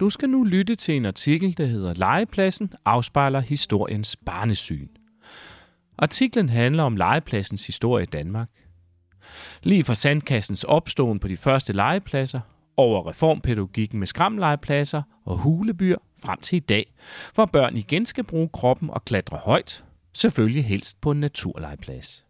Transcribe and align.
Du 0.00 0.10
skal 0.10 0.30
nu 0.30 0.44
lytte 0.44 0.74
til 0.74 0.96
en 0.96 1.06
artikel, 1.06 1.58
der 1.58 1.66
hedder 1.66 1.94
Legepladsen 1.94 2.72
afspejler 2.84 3.40
historiens 3.40 4.16
barnesyn. 4.16 4.88
Artiklen 5.98 6.48
handler 6.48 6.82
om 6.82 6.96
legepladsens 6.96 7.66
historie 7.66 8.02
i 8.02 8.06
Danmark. 8.06 8.48
Lige 9.62 9.84
fra 9.84 9.94
sandkassens 9.94 10.64
opståen 10.64 11.18
på 11.18 11.28
de 11.28 11.36
første 11.36 11.72
legepladser, 11.72 12.40
over 12.76 13.08
reformpædagogikken 13.08 13.98
med 13.98 14.06
skramlegepladser 14.06 15.02
og 15.24 15.38
hulebyr 15.38 15.96
frem 16.22 16.40
til 16.40 16.56
i 16.56 16.60
dag, 16.60 16.92
hvor 17.34 17.46
børn 17.46 17.76
igen 17.76 18.06
skal 18.06 18.24
bruge 18.24 18.48
kroppen 18.52 18.90
og 18.90 19.04
klatre 19.04 19.36
højt, 19.36 19.84
selvfølgelig 20.12 20.64
helst 20.64 21.00
på 21.00 21.10
en 21.10 21.20
naturlegeplads. 21.20 22.24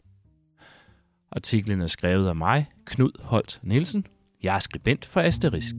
Artiklen 1.32 1.80
er 1.80 1.86
skrevet 1.86 2.28
af 2.28 2.36
mig, 2.36 2.66
Knud 2.84 3.22
Holt 3.22 3.60
Nielsen. 3.62 4.06
Jeg 4.42 4.56
er 4.56 4.60
skribent 4.60 5.06
for 5.06 5.20
Asterisk. 5.20 5.74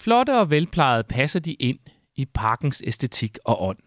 Flotte 0.00 0.38
og 0.38 0.50
velplejede 0.50 1.04
passer 1.04 1.40
de 1.40 1.54
ind 1.54 1.78
i 2.16 2.24
parkens 2.24 2.82
æstetik 2.86 3.38
og 3.44 3.62
ånd. 3.62 3.78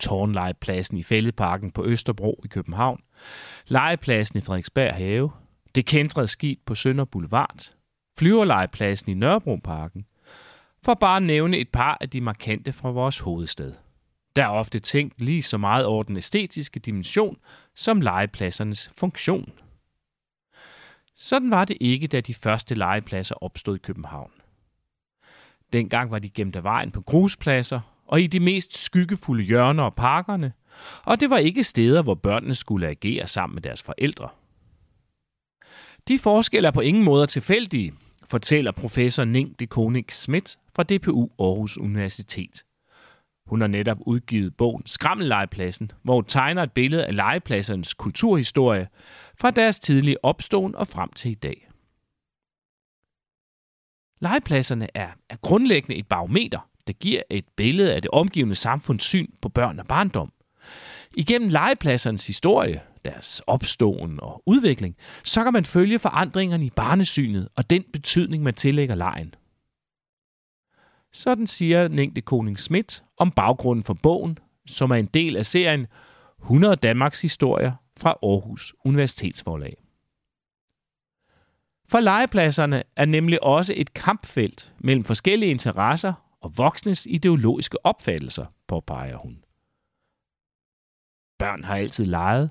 Tårnlegepladsen 0.00 0.96
i 0.96 1.02
Fælledparken 1.02 1.70
på 1.70 1.84
Østerbro 1.84 2.40
i 2.44 2.48
København, 2.48 3.00
legepladsen 3.68 4.38
i 4.38 4.40
Frederiksberg 4.40 4.94
Have, 4.94 5.30
det 5.74 5.86
kendrede 5.86 6.26
skib 6.26 6.60
på 6.66 6.74
Sønder 6.74 7.04
Boulevard, 7.04 7.72
flyverlegepladsen 8.18 9.10
i 9.10 9.14
Nørrebroparken, 9.14 10.06
for 10.82 10.94
bare 10.94 11.16
at 11.16 11.22
nævne 11.22 11.58
et 11.58 11.68
par 11.68 11.98
af 12.00 12.10
de 12.10 12.20
markante 12.20 12.72
fra 12.72 12.90
vores 12.90 13.18
hovedstad. 13.18 13.72
Der 14.36 14.44
er 14.44 14.48
ofte 14.48 14.78
tænkt 14.78 15.20
lige 15.20 15.42
så 15.42 15.58
meget 15.58 15.86
over 15.86 16.02
den 16.02 16.16
æstetiske 16.16 16.80
dimension 16.80 17.36
som 17.74 18.00
legepladsernes 18.00 18.90
funktion. 18.98 19.52
Sådan 21.14 21.50
var 21.50 21.64
det 21.64 21.76
ikke, 21.80 22.06
da 22.06 22.20
de 22.20 22.34
første 22.34 22.74
legepladser 22.74 23.34
opstod 23.34 23.76
i 23.76 23.78
København. 23.78 24.35
Dengang 25.72 26.10
var 26.10 26.18
de 26.18 26.30
gemt 26.30 26.56
af 26.56 26.64
vejen 26.64 26.90
på 26.90 27.00
gruspladser 27.00 27.80
og 28.06 28.20
i 28.20 28.26
de 28.26 28.40
mest 28.40 28.78
skyggefulde 28.78 29.42
hjørner 29.42 29.82
og 29.82 29.94
parkerne, 29.94 30.52
og 31.04 31.20
det 31.20 31.30
var 31.30 31.38
ikke 31.38 31.64
steder, 31.64 32.02
hvor 32.02 32.14
børnene 32.14 32.54
skulle 32.54 32.88
agere 32.88 33.28
sammen 33.28 33.54
med 33.54 33.62
deres 33.62 33.82
forældre. 33.82 34.28
De 36.08 36.18
forskelle 36.18 36.66
er 36.66 36.72
på 36.72 36.80
ingen 36.80 37.04
måde 37.04 37.26
tilfældige, 37.26 37.94
fortæller 38.30 38.72
professor 38.72 39.24
Ning 39.24 39.58
de 39.58 39.66
Koning 39.66 40.12
Schmidt 40.12 40.58
fra 40.76 40.82
DPU 40.82 41.28
Aarhus 41.38 41.78
Universitet. 41.78 42.64
Hun 43.46 43.60
har 43.60 43.68
netop 43.68 43.98
udgivet 44.00 44.56
bogen 44.56 44.82
Skrammellegepladsen, 44.86 45.90
hvor 46.02 46.14
hun 46.14 46.24
tegner 46.24 46.62
et 46.62 46.72
billede 46.72 47.06
af 47.06 47.16
legepladsernes 47.16 47.94
kulturhistorie 47.94 48.88
fra 49.40 49.50
deres 49.50 49.78
tidlige 49.78 50.24
opståen 50.24 50.74
og 50.74 50.86
frem 50.86 51.12
til 51.12 51.30
i 51.30 51.34
dag. 51.34 51.68
Legepladserne 54.20 54.88
er, 54.94 55.08
er 55.30 55.36
grundlæggende 55.36 55.96
et 55.96 56.06
barometer, 56.06 56.68
der 56.86 56.92
giver 56.92 57.22
et 57.30 57.44
billede 57.56 57.94
af 57.94 58.02
det 58.02 58.10
omgivende 58.10 58.54
samfunds 58.54 59.04
syn 59.04 59.26
på 59.42 59.48
børn 59.48 59.78
og 59.78 59.86
barndom. 59.86 60.32
Igennem 61.16 61.48
legepladsernes 61.48 62.26
historie, 62.26 62.80
deres 63.04 63.42
opståen 63.46 64.20
og 64.22 64.42
udvikling, 64.46 64.96
så 65.24 65.44
kan 65.44 65.52
man 65.52 65.64
følge 65.64 65.98
forandringerne 65.98 66.66
i 66.66 66.70
barnesynet 66.70 67.48
og 67.56 67.70
den 67.70 67.84
betydning, 67.92 68.42
man 68.42 68.54
tillægger 68.54 68.94
lejen. 68.94 69.34
Sådan 71.12 71.46
siger 71.46 71.88
Ningde 71.88 72.20
Koning 72.20 72.58
Schmidt 72.58 73.02
om 73.16 73.30
baggrunden 73.30 73.84
for 73.84 73.94
bogen, 73.94 74.38
som 74.66 74.90
er 74.90 74.94
en 74.94 75.06
del 75.14 75.36
af 75.36 75.46
serien 75.46 75.86
100 76.42 76.76
Danmarks 76.76 77.22
historier 77.22 77.72
fra 77.96 78.18
Aarhus 78.22 78.74
Universitetsforlag. 78.84 79.85
For 81.88 82.00
legepladserne 82.00 82.82
er 82.96 83.04
nemlig 83.04 83.42
også 83.42 83.74
et 83.76 83.94
kampfelt 83.94 84.72
mellem 84.78 85.04
forskellige 85.04 85.50
interesser 85.50 86.12
og 86.40 86.58
voksnes 86.58 87.06
ideologiske 87.10 87.86
opfattelser, 87.86 88.46
påpeger 88.68 89.16
hun. 89.16 89.44
Børn 91.38 91.64
har 91.64 91.76
altid 91.76 92.04
leget, 92.04 92.50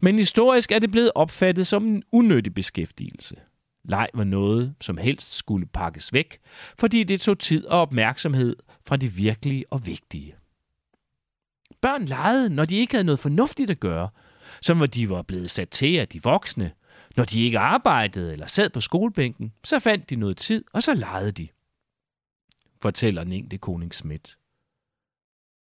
men 0.00 0.18
historisk 0.18 0.72
er 0.72 0.78
det 0.78 0.90
blevet 0.90 1.12
opfattet 1.14 1.66
som 1.66 1.86
en 1.86 2.02
unødig 2.12 2.54
beskæftigelse. 2.54 3.36
Leg 3.84 4.08
var 4.14 4.24
noget, 4.24 4.74
som 4.80 4.96
helst 4.96 5.32
skulle 5.32 5.66
pakkes 5.66 6.12
væk, 6.12 6.38
fordi 6.78 7.04
det 7.04 7.20
tog 7.20 7.38
tid 7.38 7.66
og 7.66 7.80
opmærksomhed 7.80 8.56
fra 8.86 8.96
det 8.96 9.16
virkelige 9.16 9.64
og 9.72 9.86
vigtige. 9.86 10.34
Børn 11.80 12.04
legede, 12.04 12.50
når 12.50 12.64
de 12.64 12.76
ikke 12.76 12.94
havde 12.94 13.04
noget 13.04 13.18
fornuftigt 13.18 13.70
at 13.70 13.80
gøre, 13.80 14.08
som 14.62 14.76
hvor 14.76 14.86
de 14.86 15.10
var 15.10 15.22
blevet 15.22 15.50
sat 15.50 15.68
til 15.68 15.96
af 15.96 16.08
de 16.08 16.22
voksne. 16.22 16.72
Når 17.16 17.24
de 17.24 17.44
ikke 17.44 17.58
arbejdede 17.58 18.32
eller 18.32 18.46
sad 18.46 18.70
på 18.70 18.80
skolebænken, 18.80 19.52
så 19.64 19.78
fandt 19.78 20.10
de 20.10 20.16
noget 20.16 20.36
tid, 20.36 20.64
og 20.72 20.82
så 20.82 20.94
legede 20.94 21.32
de. 21.32 21.48
Fortæller 22.82 23.24
Ningde 23.24 23.58
Koning 23.58 23.94
Schmidt. 23.94 24.38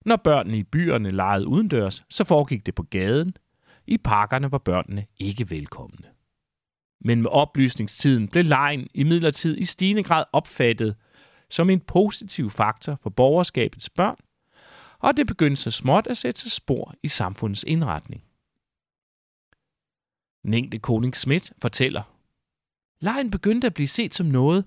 Når 0.06 0.16
børnene 0.16 0.58
i 0.58 0.64
byerne 0.64 1.10
legede 1.10 1.48
udendørs, 1.48 2.04
så 2.10 2.24
foregik 2.24 2.66
det 2.66 2.76
på 2.76 2.84
gaden. 2.84 3.38
I 3.88 3.98
parkerne 3.98 4.52
var 4.52 4.58
børnene 4.58 5.06
ikke 5.20 5.50
velkomne. 5.50 6.06
Men 7.02 7.22
med 7.22 7.30
oplysningstiden 7.30 8.28
blev 8.28 8.46
lejen 8.46 8.88
i 8.94 9.04
midlertid 9.04 9.58
i 9.58 9.66
stigende 9.66 10.04
grad 10.04 10.24
opfattet 10.34 10.96
som 11.50 11.70
en 11.70 11.80
positiv 11.80 12.50
faktor 12.50 13.00
for 13.04 13.10
borgerskabets 13.10 13.90
børn, 13.90 14.18
og 15.00 15.18
det 15.18 15.28
begyndte 15.28 15.62
så 15.62 15.72
småt 15.72 16.08
at 16.08 16.18
sætte 16.18 16.42
sig 16.42 16.52
spor 16.52 16.94
i 17.04 17.08
samfundets 17.08 17.64
indretning. 17.64 18.24
Nængde 20.44 20.80
Koning 20.80 21.16
Schmidt 21.16 21.54
fortæller, 21.62 22.04
Lejen 23.00 23.32
begyndte 23.32 23.68
at 23.68 23.74
blive 23.74 23.88
set 23.88 24.16
som 24.16 24.26
noget, 24.26 24.66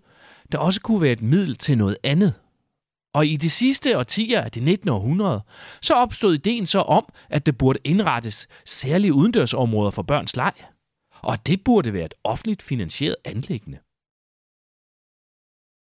der 0.52 0.58
også 0.58 0.80
kunne 0.80 1.00
være 1.00 1.12
et 1.12 1.22
middel 1.22 1.56
til 1.56 1.78
noget 1.78 1.96
andet– 2.02 2.34
og 3.16 3.26
i 3.26 3.36
de 3.36 3.50
sidste 3.50 3.98
årtier 3.98 4.40
af 4.40 4.50
det 4.50 4.62
19. 4.62 4.88
århundrede, 4.88 5.40
så 5.82 5.94
opstod 5.94 6.34
ideen 6.34 6.66
så 6.66 6.78
om, 6.78 7.12
at 7.30 7.46
der 7.46 7.52
burde 7.52 7.78
indrettes 7.84 8.48
særlige 8.64 9.14
udendørsområder 9.14 9.90
for 9.90 10.02
børns 10.02 10.36
leg. 10.36 10.52
Og 11.22 11.46
det 11.46 11.64
burde 11.64 11.92
være 11.92 12.04
et 12.04 12.14
offentligt 12.24 12.62
finansieret 12.62 13.16
anlæggende. 13.24 13.78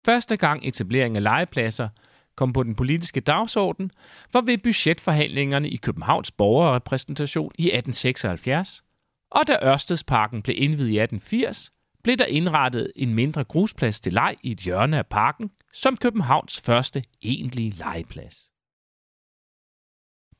Første 0.05 0.37
gang 0.37 0.67
etablering 0.67 1.15
af 1.15 1.23
legepladser 1.23 1.89
kom 2.35 2.53
på 2.53 2.63
den 2.63 2.75
politiske 2.75 3.19
dagsorden, 3.19 3.91
var 4.33 4.41
ved 4.41 4.57
budgetforhandlingerne 4.57 5.69
i 5.69 5.75
Københavns 5.75 6.31
borgerrepræsentation 6.31 7.51
i 7.57 7.63
1876, 7.63 8.83
og 9.31 9.47
da 9.47 9.57
Ørstedsparken 9.63 10.41
blev 10.41 10.55
indvidet 10.59 10.91
i 10.91 10.99
1880, 10.99 11.71
blev 12.03 12.17
der 12.17 12.25
indrettet 12.25 12.91
en 12.95 13.13
mindre 13.13 13.43
grusplads 13.43 13.99
til 13.99 14.13
leg 14.13 14.35
i 14.43 14.51
et 14.51 14.59
hjørne 14.59 14.97
af 14.97 15.05
parken, 15.05 15.51
som 15.73 15.97
Københavns 15.97 16.61
første 16.61 17.03
egentlige 17.21 17.71
legeplads. 17.71 18.51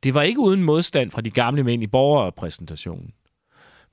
Det 0.04 0.14
var 0.14 0.22
ikke 0.22 0.40
uden 0.40 0.64
modstand 0.64 1.12
fra 1.12 1.22
de 1.22 1.30
gamle 1.30 1.64
mænd 1.64 1.84
i 1.84 1.88
borgerrepræsentationen. 1.88 3.14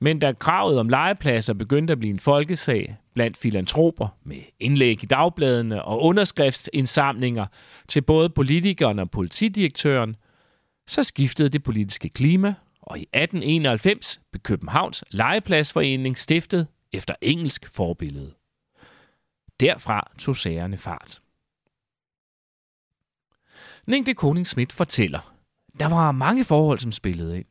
Men 0.01 0.19
da 0.19 0.33
kravet 0.33 0.79
om 0.79 0.89
legepladser 0.89 1.55
begyndte 1.55 1.93
at 1.93 1.99
blive 1.99 2.11
en 2.11 2.19
folkesag 2.19 2.97
blandt 3.15 3.37
filantroper 3.37 4.09
med 4.25 4.43
indlæg 4.61 5.03
i 5.03 5.07
dagbladene 5.07 5.85
og 5.85 6.03
underskriftsindsamlinger 6.03 7.47
til 7.89 8.03
både 8.03 8.31
politikerne 8.31 9.03
og 9.03 9.11
politidirektøren, 9.11 10.17
så 10.87 11.03
skiftede 11.03 11.49
det 11.49 11.63
politiske 11.63 12.09
klima, 12.09 12.55
og 12.83 12.99
i 12.99 13.03
1891 13.03 14.21
blev 14.31 14.41
Københavns 14.41 15.05
Legepladsforening 15.11 16.19
stiftet 16.19 16.67
efter 16.93 17.15
engelsk 17.21 17.69
forbillede. 17.69 18.35
Derfra 19.61 20.11
tog 20.19 20.37
sagerne 20.37 20.77
fart. 20.77 21.21
Ningde 23.87 24.15
Koning 24.15 24.47
Schmidt 24.47 24.73
fortæller, 24.73 25.35
der 25.79 25.89
var 25.89 26.13
mange 26.13 26.45
forhold, 26.45 26.79
som 26.79 26.93
spillede 26.93 27.37
ind. 27.37 27.47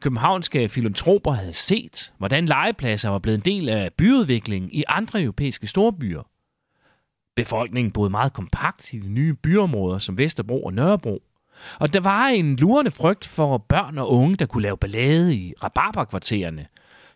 Københavnske 0.00 0.68
filantroper 0.68 1.32
havde 1.32 1.52
set, 1.52 2.12
hvordan 2.18 2.46
legepladser 2.46 3.08
var 3.08 3.18
blevet 3.18 3.38
en 3.38 3.44
del 3.44 3.68
af 3.68 3.92
byudviklingen 3.92 4.70
i 4.72 4.84
andre 4.88 5.22
europæiske 5.22 5.66
storbyer. 5.66 6.22
Befolkningen 7.36 7.92
boede 7.92 8.10
meget 8.10 8.32
kompakt 8.32 8.92
i 8.92 8.98
de 8.98 9.08
nye 9.08 9.34
byområder 9.34 9.98
som 9.98 10.18
Vesterbro 10.18 10.64
og 10.64 10.74
Nørrebro. 10.74 11.22
Og 11.80 11.92
der 11.92 12.00
var 12.00 12.26
en 12.26 12.56
lurende 12.56 12.90
frygt 12.90 13.26
for 13.26 13.58
børn 13.58 13.98
og 13.98 14.10
unge, 14.10 14.36
der 14.36 14.46
kunne 14.46 14.62
lave 14.62 14.76
ballade 14.76 15.34
i 15.34 15.54
rabarberkvartererne, 15.62 16.66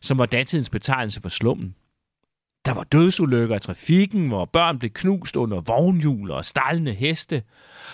som 0.01 0.19
var 0.19 0.27
datidens 0.27 0.71
betegnelse 0.71 1.21
for 1.21 1.29
slummen. 1.29 1.75
Der 2.65 2.75
var 2.75 2.85
dødsulykker 2.85 3.57
i 3.57 3.59
trafikken, 3.59 4.29
hvor 4.29 4.45
børn 4.45 4.79
blev 4.79 4.91
knust 4.91 5.37
under 5.37 5.61
vognhjul 5.61 6.31
og 6.31 6.45
stallende 6.45 6.93
heste. 6.93 7.43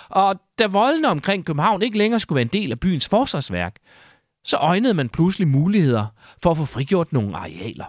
Og 0.08 0.40
da 0.58 0.66
voldene 0.66 1.08
omkring 1.08 1.44
København 1.44 1.82
ikke 1.82 1.98
længere 1.98 2.20
skulle 2.20 2.36
være 2.36 2.42
en 2.42 2.62
del 2.62 2.72
af 2.72 2.80
byens 2.80 3.08
forsvarsværk, 3.08 3.76
så 4.44 4.56
øjnede 4.56 4.94
man 4.94 5.08
pludselig 5.08 5.48
muligheder 5.48 6.06
for 6.42 6.50
at 6.50 6.56
få 6.56 6.64
frigjort 6.64 7.12
nogle 7.12 7.36
arealer. 7.36 7.84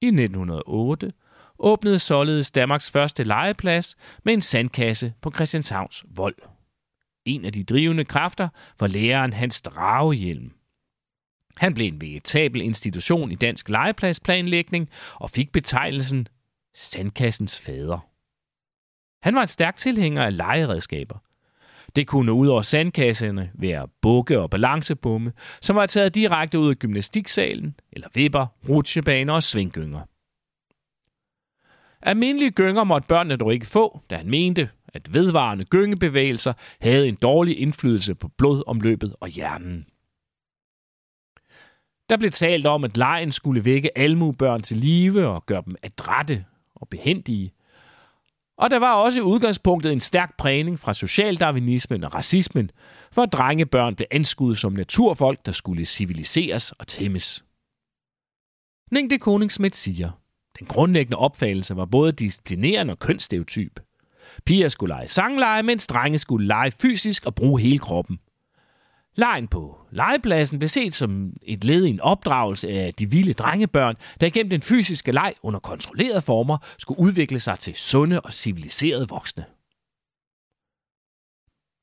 I 0.00 0.06
1908 0.06 1.12
åbnede 1.58 1.98
således 1.98 2.50
Danmarks 2.50 2.90
første 2.90 3.24
legeplads 3.24 3.96
med 4.24 4.34
en 4.34 4.40
sandkasse 4.40 5.14
på 5.22 5.30
Christianshavns 5.30 6.04
vold. 6.10 6.36
En 7.24 7.44
af 7.44 7.52
de 7.52 7.64
drivende 7.64 8.04
kræfter 8.04 8.48
var 8.80 8.86
læreren 8.86 9.32
Hans 9.32 9.62
Dragehjelm. 9.62 10.52
Han 11.56 11.74
blev 11.74 11.86
en 11.86 12.00
vegetabel 12.00 12.60
institution 12.60 13.32
i 13.32 13.34
dansk 13.34 13.68
legepladsplanlægning 13.68 14.88
og 15.14 15.30
fik 15.30 15.52
betegnelsen 15.52 16.28
Sandkassens 16.74 17.60
fader. 17.60 18.08
Han 19.22 19.34
var 19.34 19.42
en 19.42 19.48
stærk 19.48 19.76
tilhænger 19.76 20.22
af 20.22 20.36
legeredskaber. 20.36 21.18
Det 21.96 22.06
kunne 22.06 22.32
ud 22.32 22.46
over 22.46 22.62
sandkasserne 22.62 23.50
være 23.54 23.88
bukke 24.02 24.40
og 24.40 24.50
balancebomme, 24.50 25.32
som 25.60 25.76
var 25.76 25.86
taget 25.86 26.14
direkte 26.14 26.58
ud 26.58 26.70
af 26.70 26.76
gymnastiksalen, 26.76 27.74
eller 27.92 28.08
vipper, 28.14 28.46
rutsjebaner 28.68 29.32
og 29.32 29.42
svinggynger. 29.42 30.00
Almindelige 32.04 32.50
gynger 32.50 32.84
måtte 32.84 33.08
børnene 33.08 33.36
dog 33.36 33.52
ikke 33.52 33.66
få, 33.66 34.00
da 34.10 34.16
han 34.16 34.30
mente, 34.30 34.70
at 34.88 35.14
vedvarende 35.14 35.64
gyngebevægelser 35.64 36.52
havde 36.80 37.08
en 37.08 37.14
dårlig 37.14 37.60
indflydelse 37.60 38.14
på 38.14 38.28
blodomløbet 38.28 39.16
og 39.20 39.28
hjernen. 39.28 39.86
Der 42.08 42.16
blev 42.16 42.30
talt 42.30 42.66
om, 42.66 42.84
at 42.84 42.96
lejen 42.96 43.32
skulle 43.32 43.64
vække 43.64 43.98
almubørn 43.98 44.62
til 44.62 44.76
live 44.76 45.26
og 45.26 45.46
gøre 45.46 45.62
dem 45.66 45.76
adrette 45.82 46.44
og 46.74 46.88
behendige. 46.88 47.52
Og 48.58 48.70
der 48.70 48.78
var 48.78 48.94
også 48.94 49.18
i 49.18 49.22
udgangspunktet 49.22 49.92
en 49.92 50.00
stærk 50.00 50.36
prægning 50.36 50.80
fra 50.80 50.94
socialdarwinismen 50.94 52.04
og 52.04 52.14
racismen, 52.14 52.70
for 53.12 53.22
at 53.22 53.32
drengebørn 53.32 53.94
blev 53.96 54.06
anskuet 54.10 54.58
som 54.58 54.72
naturfolk, 54.72 55.46
der 55.46 55.52
skulle 55.52 55.84
civiliseres 55.84 56.72
og 56.72 56.86
tæmmes. 56.86 57.44
Ningde 58.90 59.18
Koningsmæt 59.18 59.76
siger, 59.76 60.10
den 60.58 60.66
grundlæggende 60.66 61.18
opfattelse 61.18 61.76
var 61.76 61.84
både 61.84 62.12
disciplinerende 62.12 62.92
og 62.92 62.98
kønsstereotyp. 62.98 63.80
Piger 64.44 64.68
skulle 64.68 64.94
lege 64.94 65.08
sangleje, 65.08 65.62
mens 65.62 65.86
drenge 65.86 66.18
skulle 66.18 66.46
lege 66.46 66.70
fysisk 66.70 67.26
og 67.26 67.34
bruge 67.34 67.60
hele 67.60 67.78
kroppen. 67.78 68.18
Lejen 69.16 69.48
på 69.48 69.78
legepladsen 69.90 70.58
blev 70.58 70.68
set 70.68 70.94
som 70.94 71.32
et 71.42 71.64
led 71.64 71.84
i 71.84 71.90
en 71.90 72.00
opdragelse 72.00 72.68
af 72.68 72.94
de 72.94 73.10
vilde 73.10 73.32
drengebørn, 73.32 73.96
der 74.20 74.30
gennem 74.30 74.50
den 74.50 74.62
fysiske 74.62 75.12
leg 75.12 75.34
under 75.42 75.60
kontrollerede 75.60 76.22
former 76.22 76.58
skulle 76.78 77.00
udvikle 77.00 77.40
sig 77.40 77.58
til 77.58 77.74
sunde 77.74 78.20
og 78.20 78.32
civiliserede 78.32 79.08
voksne. 79.08 79.44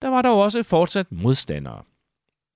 Der 0.02 0.08
var 0.08 0.22
dog 0.22 0.42
også 0.42 0.64
fortsat 0.64 1.12
modstandere. 1.12 1.84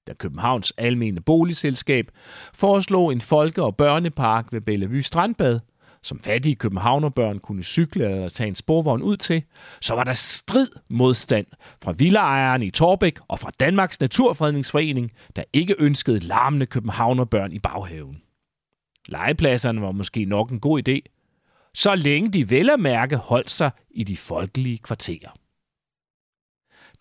Da 0.07 0.13
Københavns 0.13 0.73
Almene 0.77 1.21
Boligselskab 1.21 2.11
foreslog 2.53 3.11
en 3.11 3.21
folke- 3.21 3.63
og 3.63 3.77
børnepark 3.77 4.51
ved 4.51 4.61
Bellevue 4.61 5.03
Strandbad– 5.03 5.59
som 6.05 6.19
fattige 6.19 6.55
københavnerbørn 6.55 7.39
kunne 7.39 7.63
cykle 7.63 8.05
eller 8.11 8.29
tage 8.29 8.47
en 8.47 8.55
sporvogn 8.55 9.01
ud 9.01 9.17
til, 9.17 9.43
så 9.81 9.95
var 9.95 10.03
der 10.03 10.13
strid 10.13 10.67
modstand 10.89 11.45
fra 11.83 11.91
villaejerne 11.91 12.65
i 12.65 12.71
Torbæk 12.71 13.19
og 13.27 13.39
fra 13.39 13.51
Danmarks 13.59 13.99
Naturfredningsforening, 13.99 15.11
der 15.35 15.43
ikke 15.53 15.75
ønskede 15.79 16.19
larmende 16.19 16.65
københavnerbørn 16.65 17.51
i 17.51 17.59
baghaven. 17.59 18.21
Legepladserne 19.07 19.81
var 19.81 19.91
måske 19.91 20.25
nok 20.25 20.51
en 20.51 20.59
god 20.59 20.89
idé, 20.89 20.99
så 21.73 21.95
længe 21.95 22.31
de 22.31 22.49
vel 22.49 22.69
at 22.69 22.79
mærke 22.79 23.17
holdt 23.17 23.51
sig 23.51 23.71
i 23.89 24.03
de 24.03 24.17
folkelige 24.17 24.77
kvarterer. 24.77 25.37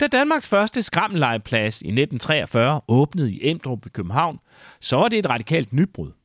Da 0.01 0.07
Danmarks 0.07 0.49
første 0.49 0.83
skrammellegeplads 0.83 1.83
i 1.83 1.89
1943 1.89 2.81
åbnede 2.89 3.33
i 3.33 3.51
Emdrup 3.51 3.85
ved 3.85 3.91
København, 3.91 4.39
så 4.81 4.97
var 4.97 5.09
det 5.09 5.19
et 5.19 5.31
radikalt 5.31 5.73
nybrud– 5.73 6.13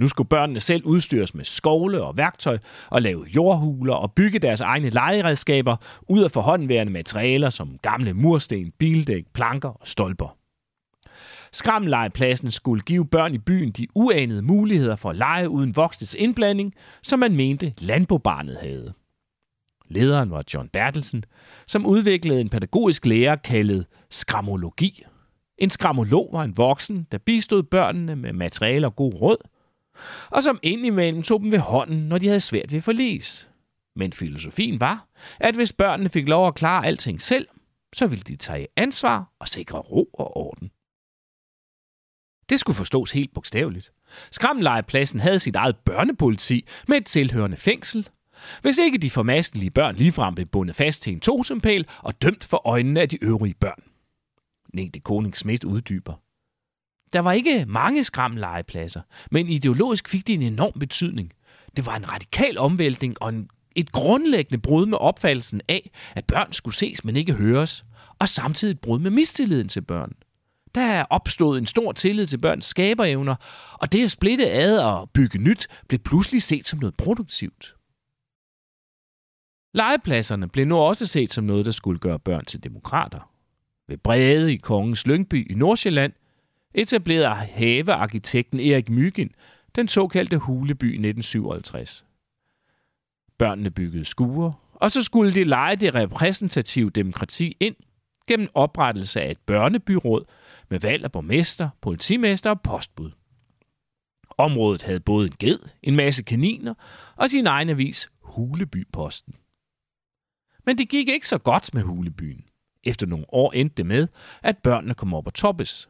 nu 0.00 0.08
skulle 0.08 0.28
børnene 0.28 0.60
selv 0.60 0.84
udstyres 0.84 1.34
med 1.34 1.44
skovle 1.44 2.02
og 2.02 2.16
værktøj 2.16 2.58
og 2.90 3.02
lave 3.02 3.26
jordhuler 3.36 3.94
og 3.94 4.12
bygge 4.12 4.38
deres 4.38 4.60
egne 4.60 4.90
legeredskaber 4.90 5.76
ud 6.08 6.22
af 6.22 6.30
forhåndværende 6.30 6.92
materialer 6.92 7.50
som 7.50 7.78
gamle 7.82 8.14
mursten, 8.14 8.72
bildæk, 8.78 9.24
planker 9.34 9.68
og 9.68 9.86
stolper. 9.86 10.36
Skramlegepladsen 11.52 12.50
skulle 12.50 12.82
give 12.82 13.06
børn 13.06 13.34
i 13.34 13.38
byen 13.38 13.70
de 13.70 13.86
uanede 13.94 14.42
muligheder 14.42 14.96
for 14.96 15.10
at 15.10 15.16
lege 15.16 15.48
uden 15.48 15.76
voksnes 15.76 16.14
indblanding, 16.14 16.74
som 17.02 17.18
man 17.18 17.36
mente 17.36 17.74
landbobarnet 17.78 18.56
havde. 18.62 18.92
Lederen 19.88 20.30
var 20.30 20.44
John 20.54 20.68
Bertelsen, 20.68 21.24
som 21.66 21.86
udviklede 21.86 22.40
en 22.40 22.48
pædagogisk 22.48 23.06
lære 23.06 23.36
kaldet 23.36 23.86
skramologi. 24.10 25.04
En 25.58 25.70
skramolog 25.70 26.30
var 26.32 26.44
en 26.44 26.56
voksen, 26.56 27.06
der 27.12 27.18
bistod 27.18 27.62
børnene 27.62 28.16
med 28.16 28.32
materialer 28.32 28.88
og 28.88 28.96
god 28.96 29.14
råd– 29.14 29.36
og 30.30 30.42
som 30.42 30.58
indimellem 30.62 31.22
tog 31.22 31.40
dem 31.40 31.50
ved 31.50 31.58
hånden, 31.58 32.08
når 32.08 32.18
de 32.18 32.26
havde 32.26 32.40
svært 32.40 32.72
ved 32.72 32.80
forlis. 32.80 33.48
Men 33.96 34.12
filosofien 34.12 34.80
var, 34.80 35.06
at 35.40 35.54
hvis 35.54 35.72
børnene 35.72 36.08
fik 36.08 36.28
lov 36.28 36.46
at 36.48 36.54
klare 36.54 36.86
alting 36.86 37.22
selv, 37.22 37.48
så 37.94 38.06
ville 38.06 38.22
de 38.22 38.36
tage 38.36 38.68
ansvar 38.76 39.32
og 39.38 39.48
sikre 39.48 39.78
ro 39.78 40.10
og 40.12 40.36
orden. 40.36 40.70
Det 42.48 42.60
skulle 42.60 42.76
forstås 42.76 43.12
helt 43.12 43.34
bogstaveligt. 43.34 43.92
Skrammelejepladsen 44.30 45.20
havde 45.20 45.38
sit 45.38 45.56
eget 45.56 45.76
børnepoliti 45.76 46.66
med 46.88 46.96
et 46.96 47.06
tilhørende 47.06 47.56
fængsel. 47.56 48.08
Hvis 48.62 48.78
ikke 48.78 48.98
de 48.98 49.10
formastelige 49.10 49.70
børn 49.70 49.96
ligefrem 49.96 50.34
blev 50.34 50.46
bundet 50.46 50.76
fast 50.76 51.02
til 51.02 51.12
en 51.12 51.20
tosempæl 51.20 51.86
og 51.98 52.22
dømt 52.22 52.44
for 52.44 52.66
øjnene 52.68 53.00
af 53.00 53.08
de 53.08 53.24
øvrige 53.24 53.54
børn. 53.54 53.82
Nægte 54.74 55.00
Koning 55.00 55.36
Schmidt 55.36 55.64
uddyber. 55.64 56.14
Der 57.12 57.20
var 57.20 57.32
ikke 57.32 57.64
mange 57.68 58.04
skramlegepladser, 58.04 59.00
men 59.30 59.48
ideologisk 59.48 60.08
fik 60.08 60.26
de 60.26 60.34
en 60.34 60.42
enorm 60.42 60.72
betydning. 60.80 61.32
Det 61.76 61.86
var 61.86 61.96
en 61.96 62.12
radikal 62.12 62.58
omvæltning 62.58 63.22
og 63.22 63.28
en, 63.28 63.50
et 63.76 63.92
grundlæggende 63.92 64.62
brud 64.62 64.86
med 64.86 64.98
opfattelsen 64.98 65.60
af, 65.68 65.90
at 66.16 66.24
børn 66.24 66.52
skulle 66.52 66.74
ses, 66.74 67.04
men 67.04 67.16
ikke 67.16 67.32
høres, 67.32 67.84
og 68.18 68.28
samtidig 68.28 68.72
et 68.72 68.80
brud 68.80 68.98
med 68.98 69.10
mistilliden 69.10 69.68
til 69.68 69.80
børn. 69.80 70.12
Der 70.74 70.80
er 70.80 71.04
opstået 71.10 71.58
en 71.58 71.66
stor 71.66 71.92
tillid 71.92 72.26
til 72.26 72.38
børns 72.38 72.64
skaberevner, 72.64 73.34
og 73.72 73.92
det 73.92 74.04
at 74.04 74.10
splitte 74.10 74.50
ad 74.50 74.78
og 74.78 75.10
bygge 75.10 75.38
nyt 75.38 75.68
blev 75.88 75.98
pludselig 75.98 76.42
set 76.42 76.66
som 76.66 76.78
noget 76.78 76.96
produktivt. 76.96 77.74
Legepladserne 79.74 80.48
blev 80.48 80.66
nu 80.66 80.76
også 80.76 81.06
set 81.06 81.32
som 81.32 81.44
noget, 81.44 81.66
der 81.66 81.72
skulle 81.72 81.98
gøre 81.98 82.18
børn 82.18 82.44
til 82.44 82.64
demokrater. 82.64 83.30
Ved 83.88 83.98
Brede 83.98 84.52
i 84.52 84.56
Kongens 84.56 85.06
Lyngby 85.06 85.50
i 85.50 85.54
Nordsjælland– 85.54 86.12
etablerede 86.80 87.34
havearkitekten 87.34 88.60
Erik 88.60 88.90
Mygind 88.90 89.30
den 89.74 89.88
såkaldte 89.88 90.38
Huleby 90.38 90.84
i 90.84 91.08
1957. 91.08 92.04
Børnene 93.38 93.70
byggede 93.70 94.04
skure, 94.04 94.52
og 94.74 94.90
så 94.90 95.02
skulle 95.02 95.34
de 95.34 95.44
lege 95.44 95.76
det 95.76 95.94
repræsentative 95.94 96.90
demokrati 96.90 97.56
ind 97.60 97.76
gennem 98.26 98.48
oprettelse 98.54 99.20
af 99.20 99.30
et 99.30 99.38
børnebyråd 99.38 100.24
med 100.68 100.80
valg 100.80 101.04
af 101.04 101.12
borgmester, 101.12 101.68
politimester 101.80 102.50
og 102.50 102.60
postbud. 102.60 103.10
Området 104.38 104.82
havde 104.82 105.00
både 105.00 105.26
en 105.26 105.34
ged, 105.38 105.58
en 105.82 105.96
masse 105.96 106.22
kaniner 106.22 106.74
og 107.16 107.30
sin 107.30 107.46
egen 107.46 107.68
avis 107.68 108.10
Hulebyposten. 108.20 109.34
Men 110.66 110.78
det 110.78 110.88
gik 110.88 111.08
ikke 111.08 111.28
så 111.28 111.38
godt 111.38 111.74
med 111.74 111.82
Hulebyen. 111.82 112.44
Efter 112.84 113.06
nogle 113.06 113.24
år 113.28 113.52
endte 113.52 113.76
det 113.76 113.86
med, 113.86 114.08
at 114.42 114.58
børnene 114.58 114.94
kom 114.94 115.14
op 115.14 115.26
og 115.26 115.34
toppes. 115.34 115.88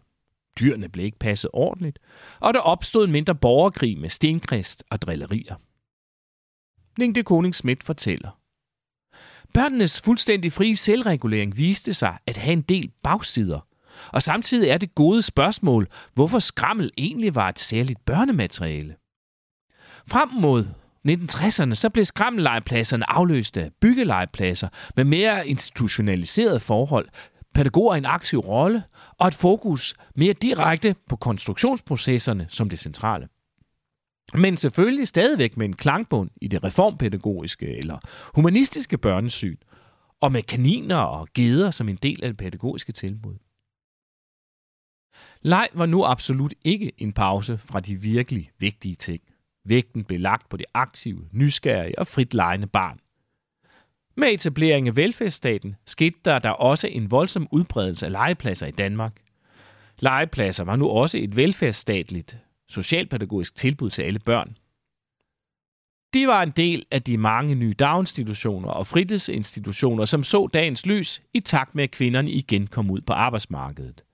Dyrene 0.60 0.88
blev 0.88 1.04
ikke 1.04 1.18
passet 1.18 1.50
ordentligt, 1.52 1.98
og 2.40 2.54
der 2.54 2.60
opstod 2.60 3.04
en 3.04 3.12
mindre 3.12 3.34
borgerkrig 3.34 3.98
med 3.98 4.08
stenkrist 4.08 4.84
og 4.90 5.02
drillerier. 5.02 5.54
Ningde 6.98 7.22
Koning 7.22 7.54
Schmidt 7.54 7.82
fortæller. 7.82 8.38
Børnenes 9.54 10.00
fuldstændig 10.00 10.52
frie 10.52 10.76
selvregulering 10.76 11.56
viste 11.56 11.94
sig 11.94 12.18
at 12.26 12.36
have 12.36 12.52
en 12.52 12.62
del 12.62 12.90
bagsider, 13.02 13.60
og 14.12 14.22
samtidig 14.22 14.68
er 14.68 14.78
det 14.78 14.94
gode 14.94 15.22
spørgsmål, 15.22 15.88
hvorfor 16.14 16.38
skrammel 16.38 16.90
egentlig 16.98 17.34
var 17.34 17.48
et 17.48 17.58
særligt 17.58 18.04
børnemateriale. 18.04 18.96
Frem 20.06 20.28
mod 20.28 20.66
1960'erne 21.08 21.74
så 21.74 21.90
blev 21.90 22.04
skrammellegepladserne 22.04 23.10
afløst 23.10 23.56
af 23.56 23.70
byggelegepladser 23.80 24.68
med 24.96 25.04
mere 25.04 25.48
institutionaliserede 25.48 26.60
forhold, 26.60 27.08
pædagoger 27.58 27.94
en 27.94 28.04
aktiv 28.04 28.38
rolle 28.38 28.82
og 29.18 29.28
et 29.28 29.34
fokus 29.34 29.94
mere 30.14 30.32
direkte 30.32 30.94
på 31.08 31.16
konstruktionsprocesserne 31.16 32.46
som 32.48 32.68
det 32.68 32.78
centrale. 32.78 33.28
Men 34.34 34.56
selvfølgelig 34.56 35.08
stadigvæk 35.08 35.56
med 35.56 35.66
en 35.66 35.76
klangbund 35.76 36.30
i 36.42 36.48
det 36.48 36.64
reformpædagogiske 36.64 37.66
eller 37.66 37.98
humanistiske 38.34 38.98
børnesyn, 38.98 39.56
og 40.20 40.32
med 40.32 40.42
kaniner 40.42 40.96
og 40.96 41.28
geder 41.34 41.70
som 41.70 41.88
en 41.88 41.96
del 41.96 42.24
af 42.24 42.28
det 42.30 42.36
pædagogiske 42.36 42.92
tilbud. 42.92 43.34
Leg 45.42 45.68
var 45.74 45.86
nu 45.86 46.04
absolut 46.04 46.54
ikke 46.64 46.92
en 46.98 47.12
pause 47.12 47.58
fra 47.58 47.80
de 47.80 47.94
virkelig 47.96 48.50
vigtige 48.58 48.94
ting. 48.94 49.22
Vægten 49.64 50.04
blev 50.04 50.20
lagt 50.20 50.48
på 50.48 50.56
det 50.56 50.66
aktive, 50.74 51.28
nysgerrige 51.32 51.98
og 51.98 52.06
frit 52.06 52.34
lejende 52.34 52.66
barn. 52.66 53.00
Med 54.18 54.32
etableringen 54.32 54.88
af 54.88 54.96
velfærdsstaten 54.96 55.76
skete 55.86 56.16
der, 56.24 56.38
der 56.38 56.50
også 56.50 56.88
en 56.88 57.10
voldsom 57.10 57.48
udbredelse 57.50 58.06
af 58.06 58.12
legepladser 58.12 58.66
i 58.66 58.70
Danmark. 58.70 59.12
Legepladser 59.98 60.64
var 60.64 60.76
nu 60.76 60.88
også 60.88 61.18
et 61.18 61.36
velfærdsstatligt 61.36 62.38
socialpædagogisk 62.68 63.54
tilbud 63.54 63.90
til 63.90 64.02
alle 64.02 64.18
børn. 64.18 64.56
De 66.14 66.26
var 66.26 66.42
en 66.42 66.50
del 66.50 66.86
af 66.90 67.02
de 67.02 67.18
mange 67.18 67.54
nye 67.54 67.74
daginstitutioner 67.78 68.68
og 68.68 68.86
fritidsinstitutioner, 68.86 70.04
som 70.04 70.22
så 70.22 70.46
dagens 70.46 70.86
lys 70.86 71.22
i 71.34 71.40
takt 71.40 71.74
med, 71.74 71.84
at 71.84 71.90
kvinderne 71.90 72.30
igen 72.30 72.66
kom 72.66 72.90
ud 72.90 73.00
på 73.00 73.12
arbejdsmarkedet. 73.12 74.04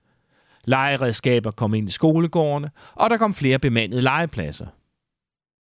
Legeredskaber 0.65 1.51
kom 1.51 1.73
ind 1.73 1.87
i 1.87 1.91
skolegårdene, 1.91 2.71
og 2.93 3.09
der 3.09 3.17
kom 3.17 3.33
flere 3.33 3.59
bemandede 3.59 4.01
legepladser. 4.01 4.67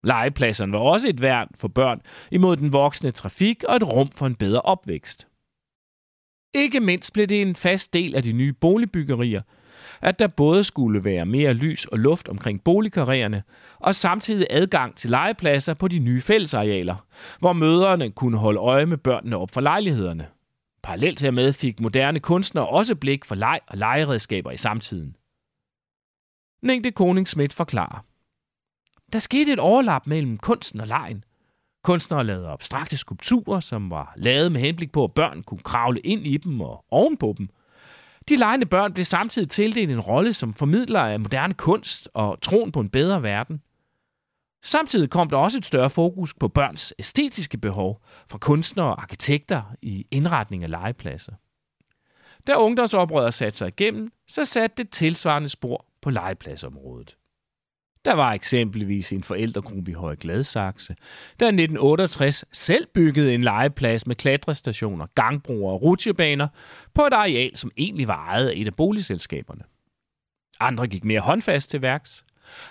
Legepladserne 0.05 0.73
var 0.73 0.79
også 0.79 1.09
et 1.09 1.23
værn 1.23 1.49
for 1.55 1.69
børn 1.69 2.01
imod 2.31 2.57
den 2.57 2.73
voksne 2.73 3.11
trafik 3.11 3.65
og 3.65 3.77
et 3.77 3.93
rum 3.93 4.09
for 4.09 4.27
en 4.27 4.35
bedre 4.35 4.61
opvækst. 4.61 5.29
Ikke 6.55 6.81
mindst 6.81 7.13
blev 7.13 7.27
det 7.27 7.43
en 7.43 7.57
fast 7.57 7.95
del 7.95 8.15
af 8.15 8.23
de 8.23 8.33
nye 8.33 8.53
boligbyggerier, 8.53 9.41
at 10.01 10.19
der 10.19 10.27
både 10.27 10.65
skulle 10.65 11.05
være 11.05 11.27
mere 11.27 11.53
lys 11.53 11.87
og 11.87 11.99
luft 11.99 12.29
omkring 12.29 12.65
boligkarrierne, 12.65 13.43
og 13.79 13.95
samtidig 13.95 14.47
adgang 14.51 14.97
til 14.97 15.11
legepladser 15.11 15.75
på 15.75 15.89
de 15.89 15.99
nye 15.99 16.21
fællesarealer, 16.21 17.07
hvor 17.39 17.53
møderne 17.53 18.11
kunne 18.11 18.37
holde 18.37 18.61
øje 18.61 18.87
med 18.87 18.97
børnene 18.97 19.37
op 19.37 19.51
for 19.51 19.61
lejlighederne. 19.61 20.27
Parallelt 20.83 21.23
hermed 21.23 21.53
fik 21.53 21.81
moderne 21.81 22.21
kunstnere 22.21 22.69
også 22.69 22.95
blik 22.95 23.25
for 23.25 23.35
leg 23.35 23.61
og 23.67 23.79
legeredskaber 23.79 24.51
i 24.51 24.57
samtiden. 24.57 25.17
Nængde 26.63 26.91
Koning 26.91 27.29
Schmidt 27.29 27.53
forklarer. 27.53 28.05
Der 29.15 29.21
skete 29.21 29.53
et 29.53 29.59
overlap 29.59 30.07
mellem 30.07 30.39
kunsten 30.39 30.81
og 30.81 30.87
lejen. 30.87 31.25
Kunstnere 31.85 32.25
lavede 32.25 32.49
abstrakte 32.49 32.97
skulpturer, 32.97 33.61
som 33.61 33.91
var 33.91 34.13
lavet 34.17 34.53
med 34.53 34.61
henblik 34.61 34.93
på, 34.93 35.05
at 35.05 35.13
børn 35.13 35.43
kunne 35.43 35.61
kravle 35.65 36.01
ind 36.01 36.27
i 36.27 36.37
dem 36.37 36.61
og 36.61 36.85
ovenpå 36.91 37.35
dem. 37.39 37.49
De 38.29 38.37
lejende 38.37 38.67
børn 38.67 38.93
blev 38.93 39.05
samtidig 39.05 39.51
tildelt 39.51 39.91
en 39.91 40.01
rolle 40.01 40.35
som 40.35 40.55
formidler 40.55 41.01
af 41.01 41.21
moderne 41.21 41.55
kunst 41.55 42.09
og 42.15 42.41
troen 42.43 42.73
på 42.73 42.81
en 42.81 42.89
bedre 42.89 43.23
verden. 43.23 43.63
Samtidig 44.63 45.11
kom 45.11 45.31
der 45.31 45.37
også 45.37 45.59
et 45.59 45.67
større 45.67 45.91
fokus 45.91 46.35
på 46.35 46.49
børns 46.49 46.95
æstetiske 46.99 47.59
behov 47.59 48.01
fra 48.29 48.39
kunstnere 48.39 48.87
og 48.87 49.03
arkitekter 49.03 49.63
i 49.83 50.07
indretning 50.11 50.65
af 50.65 50.71
legepladser. 50.71 51.33
Da 52.47 52.55
ungdomsoprøret 52.55 53.35
satte 53.35 53.59
sig 53.59 53.69
igennem, 53.69 54.13
så 54.29 54.45
satte 54.45 54.83
det 54.83 54.91
tilsvarende 54.91 55.49
spor 55.49 55.87
på 56.03 56.11
legepladsområdet. 56.11 57.17
Der 58.05 58.15
var 58.15 58.33
eksempelvis 58.33 59.13
en 59.13 59.23
forældregruppe 59.23 59.91
i 59.91 59.95
Høje 59.95 60.17
Gladsaxe, 60.17 60.95
der 61.41 61.47
i 61.47 61.49
1968 61.49 62.45
selv 62.53 62.87
byggede 62.95 63.35
en 63.35 63.43
legeplads 63.43 64.07
med 64.07 64.17
klatrestationer, 64.17 65.07
gangbroer 65.15 65.73
og 65.73 65.83
rutsjebaner 65.83 66.49
på 66.95 67.03
et 67.03 67.13
areal, 67.13 67.57
som 67.57 67.71
egentlig 67.77 68.09
var 68.09 68.29
ejet 68.29 68.49
af 68.49 68.53
et 68.57 68.67
af 68.67 68.75
boligselskaberne. 68.75 69.63
Andre 70.61 70.87
gik 70.87 71.05
mere 71.05 71.21
håndfast 71.21 71.71
til 71.71 71.83
værks. 71.83 72.25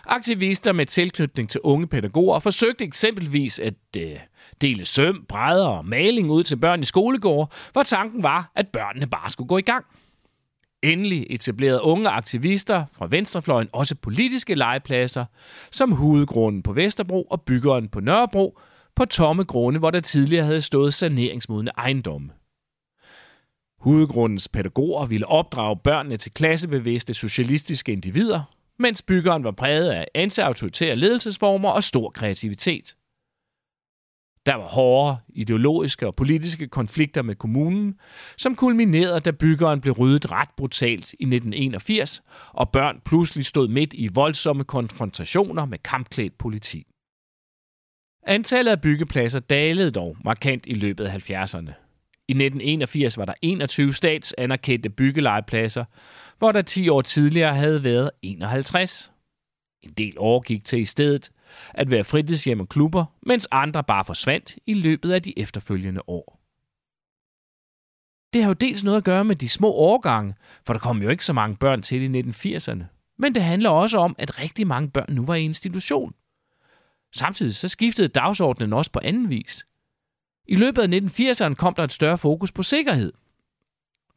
Aktivister 0.06 0.72
med 0.72 0.86
tilknytning 0.86 1.50
til 1.50 1.62
unge 1.64 1.88
pædagoger 1.88 2.40
forsøgte 2.40 2.84
eksempelvis 2.84 3.60
at 3.60 3.74
øh, 3.98 4.20
dele 4.62 4.86
søm, 4.86 5.26
brædder 5.30 5.68
og 5.68 5.86
maling 5.86 6.32
ud 6.32 6.44
til 6.44 6.56
børn 6.56 6.82
i 6.82 6.86
skolegårde, 6.86 7.52
hvor 7.72 7.84
tanken 7.84 8.24
var, 8.24 8.52
at 8.56 8.68
børnene 8.68 9.08
bare 9.08 9.32
skulle 9.32 9.48
gå 9.48 9.58
i 9.58 9.62
gang– 9.62 9.86
Endelig 10.84 11.28
etablerede 11.30 11.84
unge 11.84 12.10
aktivister 12.10 12.86
fra 12.92 13.08
venstrefløjen 13.10 13.70
også 13.72 13.96
politiske 13.96 14.56
legepladser, 14.56 15.26
som 15.72 15.92
hovedgrunden 15.92 16.64
på 16.64 16.74
Vesterbro 16.74 17.24
og 17.24 17.42
byggeren 17.42 17.90
på 17.90 18.00
Nørrebro, 18.00 18.60
på 18.96 19.06
tomme 19.06 19.44
grunde, 19.44 19.80
hvor 19.80 19.92
der 19.92 20.00
tidligere 20.00 20.46
havde 20.46 20.62
stået 20.62 20.94
saneringsmodende 20.94 21.72
ejendomme. 21.78 22.30
Hovedgrundens 23.80 24.48
pædagoger 24.48 25.06
ville 25.06 25.28
opdrage 25.28 25.78
børnene 25.84 26.18
til 26.18 26.34
klassebevidste 26.34 27.14
socialistiske 27.14 27.92
individer, 27.92 28.42
mens 28.80 29.02
byggeren 29.02 29.44
var 29.44 29.52
præget 29.52 29.90
af 29.90 30.06
antiautoritære 30.16 30.96
ledelsesformer 30.96 31.70
og 31.70 31.84
stor 31.84 32.10
kreativitet. 32.10 32.96
Der 34.46 34.56
var 34.56 34.66
hårde 34.66 35.18
ideologiske 35.30 36.08
og 36.08 36.16
politiske 36.16 36.68
konflikter 36.68 37.22
med 37.22 37.36
kommunen, 37.36 38.00
som 38.38 38.56
kulminerede, 38.56 39.20
da 39.20 39.32
byggeren 39.32 39.82
blev 39.82 39.94
ryddet 39.94 40.32
ret 40.32 40.50
brutalt 40.58 41.14
i 41.14 41.24
1981, 41.24 42.24
og 42.52 42.70
børn 42.70 43.02
pludselig 43.06 43.46
stod 43.46 43.68
midt 43.68 43.94
i 43.94 44.10
voldsomme 44.14 44.64
konfrontationer 44.64 45.66
med 45.66 45.78
kampklædt 45.78 46.38
politi. 46.38 46.86
Antallet 48.26 48.72
af 48.72 48.82
byggepladser 48.82 49.40
dalede 49.40 49.92
dog 49.92 50.18
markant 50.26 50.66
i 50.68 50.74
løbet 50.74 51.06
af 51.06 51.30
70'erne. 51.30 51.72
I 52.28 52.32
1981 52.32 53.18
var 53.18 53.26
der 53.26 53.34
21 53.42 53.94
statsanerkendte 53.94 54.90
byggelegepladser, 54.90 55.86
hvor 56.38 56.52
der 56.52 56.62
10 56.62 56.90
år 56.90 57.02
tidligere 57.02 57.54
havde 57.54 57.84
været 57.84 58.12
51. 58.22 59.12
En 59.82 59.92
del 59.92 60.14
overgik 60.18 60.66
til 60.66 60.80
i 60.80 60.86
stedet 60.86 61.30
at 61.74 61.92
være 61.92 62.04
fritidshjem 62.04 62.60
og 62.60 62.70
klubber, 62.70 63.06
mens 63.22 63.48
andre 63.52 63.84
bare 63.84 64.06
forsvandt 64.06 64.58
i 64.68 64.74
løbet 64.74 65.12
af 65.12 65.22
de 65.22 65.40
efterfølgende 65.40 66.02
år. 66.08 66.40
Det 68.34 68.42
har 68.42 68.50
jo 68.50 68.54
dels 68.54 68.84
noget 68.84 68.98
at 68.98 69.04
gøre 69.04 69.26
med 69.26 69.36
de 69.36 69.50
små 69.50 69.72
årgange, 69.72 70.36
for 70.66 70.74
der 70.74 70.80
kom 70.80 71.02
jo 71.02 71.10
ikke 71.10 71.26
så 71.26 71.34
mange 71.34 71.56
børn 71.58 71.82
til 71.82 72.16
i 72.16 72.22
1980'erne. 72.22 72.84
Men 73.18 73.36
det 73.36 73.44
handler 73.44 73.70
også 73.70 73.98
om, 73.98 74.16
at 74.18 74.40
rigtig 74.40 74.68
mange 74.68 74.90
børn 74.90 75.14
nu 75.16 75.26
var 75.26 75.36
i 75.36 75.44
institution. 75.44 76.14
Samtidig 77.16 77.56
så 77.56 77.68
skiftede 77.68 78.08
dagsordenen 78.08 78.74
også 78.74 78.92
på 78.92 79.00
anden 79.04 79.30
vis. 79.30 79.66
I 80.48 80.56
løbet 80.56 80.82
af 80.82 80.88
1980'erne 80.88 81.54
kom 81.54 81.74
der 81.74 81.84
et 81.84 81.94
større 81.94 82.18
fokus 82.18 82.52
på 82.52 82.64
sikkerhed 82.64 83.14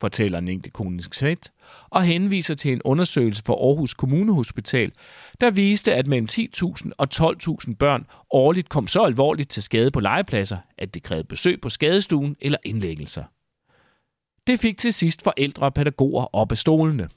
fortæller 0.00 0.38
en 0.38 0.48
enkelt 0.48 0.72
konisk 0.74 1.14
Schmidt, 1.14 1.52
og 1.90 2.02
henviser 2.02 2.54
til 2.54 2.72
en 2.72 2.82
undersøgelse 2.84 3.42
for 3.46 3.68
Aarhus 3.68 3.94
Kommunehospital, 3.94 4.92
der 5.40 5.50
viste, 5.50 5.94
at 5.94 6.06
mellem 6.06 6.28
10.000 6.32 6.90
og 6.98 7.08
12.000 7.14 7.74
børn 7.74 8.06
årligt 8.30 8.68
kom 8.68 8.86
så 8.86 9.02
alvorligt 9.02 9.50
til 9.50 9.62
skade 9.62 9.90
på 9.90 10.00
legepladser, 10.00 10.58
at 10.78 10.94
det 10.94 11.02
krævede 11.02 11.26
besøg 11.28 11.60
på 11.60 11.68
skadestuen 11.68 12.36
eller 12.40 12.58
indlæggelser. 12.64 13.24
Det 14.46 14.60
fik 14.60 14.78
til 14.78 14.92
sidst 14.92 15.22
forældre 15.22 15.66
og 15.66 15.74
pædagoger 15.74 16.34
op 16.36 16.52
af 16.52 16.58
stolene. 16.58 17.08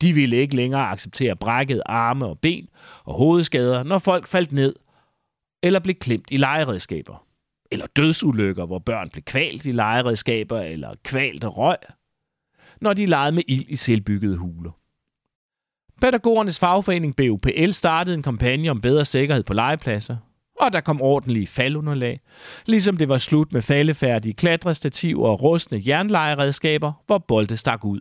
De 0.00 0.12
ville 0.12 0.36
ikke 0.36 0.56
længere 0.56 0.88
acceptere 0.88 1.36
brækket 1.36 1.82
arme 1.86 2.26
og 2.26 2.38
ben 2.38 2.68
og 3.04 3.14
hovedskader, 3.14 3.82
når 3.82 3.98
folk 3.98 4.26
faldt 4.26 4.52
ned 4.52 4.74
eller 5.62 5.80
blev 5.80 5.94
klemt 5.94 6.30
i 6.30 6.36
legeredskaber 6.36 7.26
eller 7.72 7.86
dødsulykker, 7.86 8.66
hvor 8.66 8.78
børn 8.78 9.10
blev 9.10 9.22
kvalt 9.22 9.66
i 9.66 9.72
legeredskaber 9.72 10.60
eller 10.60 10.94
kvalt 11.04 11.44
af 11.44 11.56
røg, 11.56 11.76
når 12.80 12.92
de 12.92 13.06
legede 13.06 13.32
med 13.32 13.42
ild 13.48 13.64
i 13.68 13.76
selvbyggede 13.76 14.36
huler. 14.36 14.70
Pædagogernes 16.00 16.58
fagforening 16.58 17.16
BUPL 17.16 17.70
startede 17.70 18.14
en 18.14 18.22
kampagne 18.22 18.70
om 18.70 18.80
bedre 18.80 19.04
sikkerhed 19.04 19.42
på 19.42 19.54
legepladser, 19.54 20.16
og 20.60 20.72
der 20.72 20.80
kom 20.80 21.02
ordentlige 21.02 21.46
faldunderlag, 21.46 22.20
ligesom 22.66 22.96
det 22.96 23.08
var 23.08 23.16
slut 23.16 23.52
med 23.52 23.62
faldefærdige 23.62 24.34
klatrestativer 24.34 25.28
og 25.28 25.42
rustne 25.42 25.82
jernlejeredskaber, 25.86 26.92
hvor 27.06 27.18
bolde 27.18 27.56
stak 27.56 27.84
ud. 27.84 28.00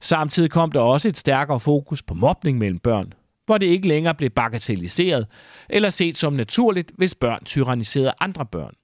Samtidig 0.00 0.50
kom 0.50 0.72
der 0.72 0.80
også 0.80 1.08
et 1.08 1.16
stærkere 1.16 1.60
fokus 1.60 2.02
på 2.02 2.14
mobning 2.14 2.58
mellem 2.58 2.78
børn, 2.78 3.12
hvor 3.52 3.58
det 3.58 3.66
ikke 3.66 3.88
længere 3.88 4.14
blev 4.14 4.30
bagatelliseret 4.30 5.26
eller 5.68 5.90
set 5.90 6.18
som 6.18 6.32
naturligt, 6.32 6.92
hvis 6.96 7.14
børn 7.14 7.44
tyranniserede 7.44 8.12
andre 8.20 8.46
børn. 8.46 8.74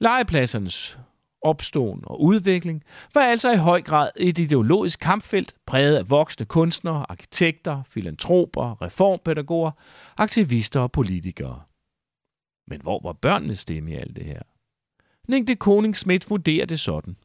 Legepladsernes 0.00 0.98
opståen 1.42 2.00
og 2.04 2.22
udvikling 2.22 2.84
var 3.14 3.20
altså 3.20 3.52
i 3.52 3.56
høj 3.56 3.82
grad 3.82 4.10
et 4.16 4.38
ideologisk 4.38 5.00
kampfelt 5.00 5.54
præget 5.66 5.96
af 5.96 6.10
voksne 6.10 6.46
kunstnere, 6.46 7.06
arkitekter, 7.08 7.82
filantroper, 7.82 8.82
reformpædagoger, 8.82 9.70
aktivister 10.16 10.80
og 10.80 10.92
politikere. 10.92 11.62
Men 12.66 12.80
hvor 12.80 13.00
var 13.02 13.12
børnenes 13.12 13.58
stemme 13.58 13.90
i 13.90 13.94
alt 13.94 14.16
det 14.16 14.24
her? 14.24 14.42
Ningde 15.28 15.56
Koning 15.56 15.96
Schmidt 15.96 16.30
vurderer 16.30 16.66
det 16.66 16.80
sådan. 16.80 17.16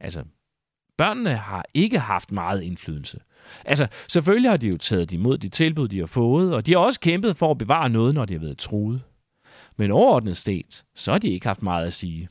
Altså, 0.00 0.24
børnene 1.00 1.36
har 1.36 1.64
ikke 1.74 1.98
haft 1.98 2.32
meget 2.32 2.62
indflydelse. 2.62 3.18
Altså, 3.64 3.86
selvfølgelig 4.08 4.50
har 4.50 4.56
de 4.56 4.68
jo 4.68 4.76
taget 4.76 5.12
imod 5.12 5.38
de 5.38 5.48
tilbud, 5.48 5.88
de 5.88 5.98
har 5.98 6.06
fået, 6.06 6.54
og 6.54 6.66
de 6.66 6.72
har 6.72 6.78
også 6.78 7.00
kæmpet 7.00 7.36
for 7.36 7.50
at 7.50 7.58
bevare 7.58 7.88
noget, 7.88 8.14
når 8.14 8.24
de 8.24 8.32
har 8.32 8.40
været 8.40 8.58
truet. 8.58 9.02
Men 9.76 9.90
overordnet 9.90 10.36
set, 10.36 10.84
så 10.94 11.12
har 11.12 11.18
de 11.18 11.28
ikke 11.28 11.46
haft 11.46 11.62
meget 11.62 11.86
at 11.86 11.92
sige. 11.92 12.28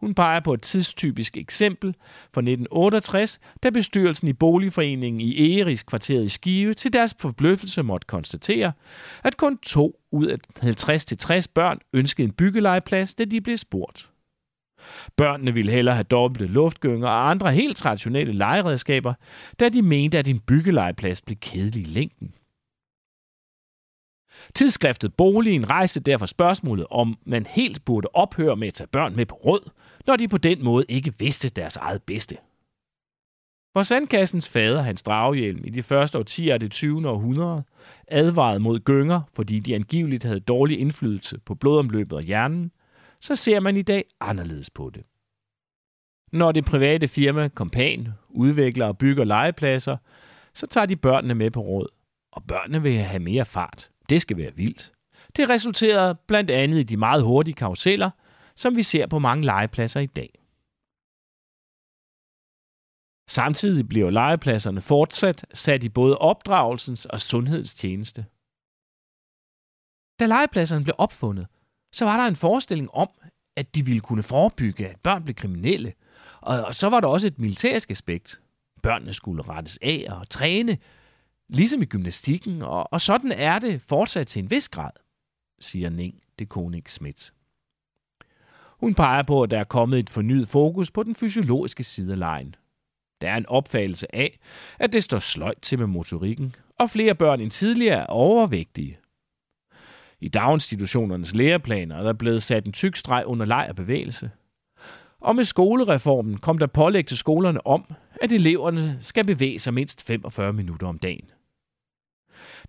Hun 0.00 0.14
peger 0.14 0.40
på 0.40 0.54
et 0.54 0.62
tidstypisk 0.62 1.36
eksempel 1.36 1.94
fra 2.34 2.40
1968, 2.40 3.38
da 3.62 3.70
bestyrelsen 3.70 4.28
i 4.28 4.32
boligforeningen 4.32 5.20
i 5.20 5.52
Egeris 5.52 5.82
kvarteret 5.82 6.24
i 6.24 6.28
Skive 6.28 6.74
til 6.74 6.92
deres 6.92 7.14
forbløffelse 7.18 7.82
måtte 7.82 8.06
konstatere, 8.06 8.72
at 9.24 9.36
kun 9.36 9.58
to 9.58 10.00
ud 10.12 10.26
af 10.26 10.36
50-60 10.58 11.44
børn 11.54 11.78
ønskede 11.92 12.28
en 12.28 12.32
byggelegeplads, 12.32 13.14
da 13.14 13.24
de 13.24 13.40
blev 13.40 13.56
spurgt. 13.56 14.10
Børnene 15.16 15.54
ville 15.54 15.72
hellere 15.72 15.94
have 15.94 16.04
dobbelte 16.04 16.46
luftgynger 16.46 17.08
og 17.08 17.30
andre 17.30 17.52
helt 17.52 17.76
traditionelle 17.76 18.32
legeredskaber, 18.32 19.14
da 19.60 19.68
de 19.68 19.82
mente, 19.82 20.18
at 20.18 20.28
en 20.28 20.40
byggelegeplads 20.40 21.22
blev 21.22 21.36
kedelig 21.36 21.82
i 21.82 21.84
længden. 21.84 22.34
Tidsskriftet 24.54 25.14
Boligen 25.14 25.70
rejste 25.70 26.00
derfor 26.00 26.26
spørgsmålet, 26.26 26.86
om 26.90 27.18
man 27.24 27.46
helt 27.46 27.84
burde 27.84 28.08
ophøre 28.14 28.56
med 28.56 28.68
at 28.68 28.74
tage 28.74 28.86
børn 28.86 29.16
med 29.16 29.26
på 29.26 29.34
råd, 29.34 29.70
når 30.06 30.16
de 30.16 30.28
på 30.28 30.38
den 30.38 30.64
måde 30.64 30.84
ikke 30.88 31.14
vidste 31.18 31.48
deres 31.48 31.76
eget 31.76 32.02
bedste. 32.02 32.36
For 33.72 33.82
sandkassens 33.82 34.48
fader, 34.48 34.82
Hans 34.82 35.02
Draghjelm, 35.02 35.64
i 35.64 35.70
de 35.70 35.82
første 35.82 36.18
årtier 36.18 36.54
af 36.54 36.60
det 36.60 36.70
20. 36.70 37.08
århundrede, 37.08 37.62
advarede 38.08 38.60
mod 38.60 38.80
gynger, 38.80 39.20
fordi 39.34 39.58
de 39.58 39.74
angiveligt 39.74 40.24
havde 40.24 40.40
dårlig 40.40 40.80
indflydelse 40.80 41.38
på 41.38 41.54
blodomløbet 41.54 42.12
og 42.12 42.22
hjernen, 42.22 42.70
så 43.20 43.36
ser 43.36 43.60
man 43.60 43.76
i 43.76 43.82
dag 43.82 44.04
anderledes 44.20 44.70
på 44.70 44.90
det. 44.90 45.04
Når 46.32 46.52
det 46.52 46.64
private 46.64 47.08
firma 47.08 47.48
Kompan 47.48 48.08
udvikler 48.28 48.86
og 48.86 48.98
bygger 48.98 49.24
legepladser, 49.24 49.96
så 50.54 50.66
tager 50.66 50.86
de 50.86 50.96
børnene 50.96 51.34
med 51.34 51.50
på 51.50 51.60
råd. 51.60 51.88
Og 52.32 52.44
børnene 52.44 52.82
vil 52.82 52.92
have 52.92 53.22
mere 53.22 53.44
fart. 53.44 53.90
Det 54.08 54.22
skal 54.22 54.36
være 54.36 54.56
vildt. 54.56 54.92
Det 55.36 55.48
resulterer 55.48 56.14
blandt 56.14 56.50
andet 56.50 56.78
i 56.78 56.82
de 56.82 56.96
meget 56.96 57.22
hurtige 57.22 57.54
karuseller, 57.54 58.10
som 58.56 58.76
vi 58.76 58.82
ser 58.82 59.06
på 59.06 59.18
mange 59.18 59.44
legepladser 59.44 60.00
i 60.00 60.06
dag. 60.06 60.40
Samtidig 63.28 63.88
bliver 63.88 64.10
legepladserne 64.10 64.80
fortsat 64.80 65.46
sat 65.54 65.82
i 65.82 65.88
både 65.88 66.18
opdragelsens 66.18 67.06
og 67.06 67.20
sundhedstjeneste. 67.20 68.26
Da 70.20 70.26
legepladserne 70.26 70.84
blev 70.84 70.94
opfundet, 70.98 71.46
så 71.92 72.04
var 72.04 72.16
der 72.16 72.24
en 72.24 72.36
forestilling 72.36 72.90
om, 72.94 73.08
at 73.56 73.74
de 73.74 73.84
ville 73.84 74.00
kunne 74.00 74.22
forebygge, 74.22 74.88
at 74.88 75.00
børn 75.00 75.24
blev 75.24 75.34
kriminelle. 75.34 75.92
Og 76.40 76.74
så 76.74 76.88
var 76.88 77.00
der 77.00 77.08
også 77.08 77.26
et 77.26 77.38
militærisk 77.38 77.90
aspekt. 77.90 78.40
Børnene 78.82 79.14
skulle 79.14 79.42
rettes 79.42 79.78
af 79.82 80.06
og 80.10 80.28
træne, 80.28 80.78
ligesom 81.48 81.82
i 81.82 81.84
gymnastikken, 81.84 82.62
og, 82.62 82.92
og 82.92 83.00
sådan 83.00 83.32
er 83.32 83.58
det 83.58 83.82
fortsat 83.82 84.26
til 84.26 84.42
en 84.42 84.50
vis 84.50 84.68
grad, 84.68 84.90
siger 85.60 85.90
Ning 85.90 86.14
de 86.38 86.46
Koning 86.46 86.88
Schmidt. 86.88 87.32
Hun 88.80 88.94
peger 88.94 89.22
på, 89.22 89.42
at 89.42 89.50
der 89.50 89.58
er 89.58 89.64
kommet 89.64 89.98
et 89.98 90.10
fornyet 90.10 90.48
fokus 90.48 90.90
på 90.90 91.02
den 91.02 91.14
fysiologiske 91.14 91.84
side 91.84 92.12
af 92.12 92.18
lejen. 92.18 92.54
Der 93.20 93.30
er 93.30 93.36
en 93.36 93.46
opfattelse 93.46 94.14
af, 94.14 94.38
at 94.78 94.92
det 94.92 95.04
står 95.04 95.18
sløjt 95.18 95.58
til 95.62 95.78
med 95.78 95.86
motorikken, 95.86 96.54
og 96.78 96.90
flere 96.90 97.14
børn 97.14 97.40
end 97.40 97.50
tidligere 97.50 98.00
er 98.00 98.06
overvægtige. 98.06 98.98
I 100.20 100.28
daginstitutionernes 100.28 101.34
læreplaner 101.34 101.96
er 101.96 102.02
der 102.02 102.12
blevet 102.12 102.42
sat 102.42 102.64
en 102.64 102.72
tyk 102.72 102.96
streg 102.96 103.26
under 103.26 103.46
leg 103.46 103.66
og 103.68 103.76
bevægelse. 103.76 104.30
Og 105.20 105.36
med 105.36 105.44
skolereformen 105.44 106.38
kom 106.38 106.58
der 106.58 106.66
pålæg 106.66 107.06
til 107.06 107.16
skolerne 107.16 107.66
om, 107.66 107.84
at 108.22 108.32
eleverne 108.32 108.98
skal 109.02 109.26
bevæge 109.26 109.58
sig 109.58 109.74
mindst 109.74 110.06
45 110.06 110.52
minutter 110.52 110.86
om 110.86 110.98
dagen. 110.98 111.30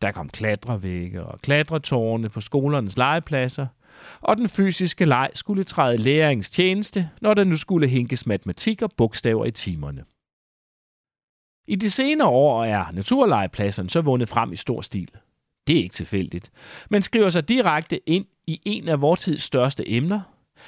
Der 0.01 0.11
kom 0.11 0.29
klatrevægge 0.29 1.23
og 1.23 1.39
klatretårne 1.41 2.29
på 2.29 2.41
skolernes 2.41 2.97
legepladser, 2.97 3.67
og 4.21 4.37
den 4.37 4.49
fysiske 4.49 5.05
leg 5.05 5.29
skulle 5.33 5.63
træde 5.63 5.97
læringens 5.97 6.49
tjeneste, 6.49 7.09
når 7.21 7.33
der 7.33 7.43
nu 7.43 7.57
skulle 7.57 7.87
hinkes 7.87 8.25
matematik 8.25 8.81
og 8.81 8.91
bogstaver 8.97 9.45
i 9.45 9.51
timerne. 9.51 10.03
I 11.67 11.75
de 11.75 11.91
senere 11.91 12.27
år 12.27 12.63
er 12.63 12.91
naturlegepladserne 12.91 13.89
så 13.89 14.01
vundet 14.01 14.29
frem 14.29 14.53
i 14.53 14.55
stor 14.55 14.81
stil. 14.81 15.09
Det 15.67 15.77
er 15.77 15.83
ikke 15.83 15.93
tilfældigt, 15.93 16.51
men 16.89 17.01
skriver 17.01 17.29
sig 17.29 17.49
direkte 17.49 18.09
ind 18.09 18.25
i 18.47 18.61
en 18.65 18.87
af 18.87 19.01
vores 19.01 19.19
tids 19.19 19.41
største 19.41 19.89
emner, 19.89 20.21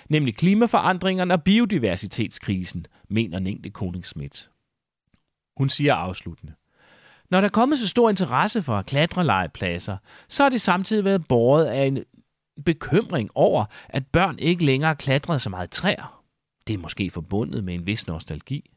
nemlig 0.10 0.36
klimaforandringerne 0.36 1.34
og 1.34 1.44
biodiversitetskrisen, 1.44 2.86
mener 3.10 3.40
Ningde 3.40 3.70
Koning 3.70 4.06
Schmidt. 4.06 4.50
Hun 5.58 5.70
siger 5.70 5.96
afsluttende. 5.96 6.54
Når 7.30 7.42
der 7.42 7.48
er 7.48 7.52
kommet 7.52 7.80
så 7.80 7.88
stor 7.88 8.10
interesse 8.10 8.62
for 8.62 8.82
klatrelegepladser, 8.82 9.98
så 10.30 10.44
har 10.44 10.50
det 10.50 10.62
samtidig 10.62 11.06
været 11.06 11.28
båret 11.28 11.66
af 11.66 11.86
en 11.86 12.04
bekymring 12.66 13.30
over, 13.36 13.66
at 13.90 14.08
børn 14.08 14.40
ikke 14.40 14.66
længere 14.66 14.96
klatrer 14.96 15.38
så 15.38 15.50
meget 15.50 15.72
træer. 15.72 16.24
Det 16.68 16.74
er 16.74 16.78
måske 16.78 17.10
forbundet 17.10 17.64
med 17.64 17.74
en 17.74 17.86
vis 17.86 18.08
nostalgi. 18.08 18.73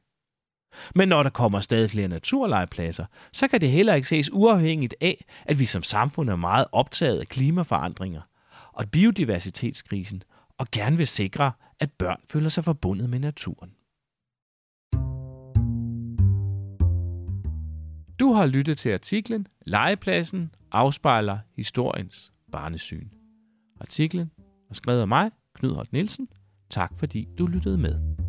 Men 0.94 1.08
når 1.08 1.22
der 1.22 1.30
kommer 1.30 1.60
stadig 1.60 1.90
flere 1.90 2.08
naturlegepladser, 2.08 3.04
så 3.32 3.48
kan 3.48 3.60
det 3.60 3.70
heller 3.70 3.94
ikke 3.94 4.08
ses 4.08 4.32
uafhængigt 4.32 4.94
af, 5.00 5.24
at 5.44 5.58
vi 5.58 5.66
som 5.66 5.82
samfund 5.82 6.30
er 6.30 6.36
meget 6.36 6.66
optaget 6.72 7.18
af 7.20 7.26
klimaforandringer 7.28 8.20
og 8.72 8.90
biodiversitetskrisen, 8.90 10.22
og 10.58 10.66
gerne 10.72 10.96
vil 10.96 11.06
sikre, 11.06 11.52
at 11.80 11.92
børn 11.92 12.20
føler 12.30 12.48
sig 12.48 12.64
forbundet 12.64 13.10
med 13.10 13.18
naturen. 13.18 13.70
Du 18.18 18.32
har 18.32 18.46
lyttet 18.46 18.78
til 18.78 18.92
artiklen 18.92 19.46
Legepladsen 19.66 20.50
afspejler 20.72 21.38
historiens 21.56 22.32
barnesyn. 22.52 23.08
Artiklen 23.80 24.30
er 24.70 24.74
skrevet 24.74 25.00
af 25.00 25.08
mig, 25.08 25.30
Knud 25.54 25.74
Holt 25.74 25.92
Nielsen. 25.92 26.28
Tak 26.70 26.92
fordi 26.96 27.28
du 27.38 27.46
lyttede 27.46 27.78
med. 27.78 28.25